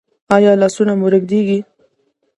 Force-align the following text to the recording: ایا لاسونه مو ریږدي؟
ایا 0.35 0.51
لاسونه 0.61 0.93
مو 0.99 1.07
ریږدي؟ 1.11 1.57